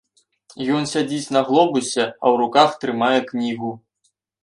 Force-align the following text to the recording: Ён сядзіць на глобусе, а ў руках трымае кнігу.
Ён 0.77 0.87
сядзіць 0.93 1.33
на 1.37 1.43
глобусе, 1.51 2.07
а 2.07 2.09
ў 2.09 2.35
руках 2.43 2.69
трымае 2.85 3.17
кнігу. 3.33 3.71